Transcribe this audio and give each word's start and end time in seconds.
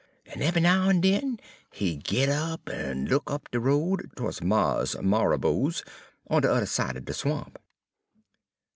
En 0.25 0.41
eve'y 0.41 0.59
now 0.63 0.89
en 0.89 0.99
den 0.99 1.39
he 1.69 1.95
'd 1.95 2.03
git 2.03 2.27
up 2.27 2.67
en 2.67 3.05
look 3.05 3.29
up 3.29 3.51
de 3.51 3.59
road 3.59 4.09
to'ds 4.15 4.41
Mars' 4.41 4.95
Marrabo's 4.95 5.83
on 6.27 6.41
de 6.41 6.49
udder 6.51 6.65
side 6.65 6.97
er 6.97 7.01
de 7.01 7.13
swamp. 7.13 7.59